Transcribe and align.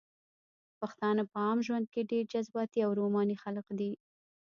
پښتانه 0.79 1.23
په 1.31 1.35
عام 1.45 1.59
ژوند 1.67 1.85
کښې 1.91 2.03
ډېر 2.11 2.23
جذباتي 2.33 2.79
او 2.85 2.91
روماني 2.99 3.35
خلق 3.43 3.65
دي 3.79 3.91